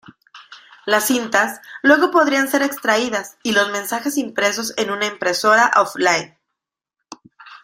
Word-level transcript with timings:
Las 0.87 1.05
cintas 1.05 1.61
luego 1.83 2.09
podrían 2.09 2.47
ser 2.47 2.63
extraídas 2.63 3.37
y 3.43 3.51
los 3.51 3.69
mensajes 3.69 4.17
impresos 4.17 4.73
en 4.77 4.89
una 4.89 5.05
impresora 5.05 5.69
"off-line". 5.75 6.35